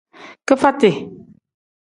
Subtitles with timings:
[0.47, 0.89] Kifati.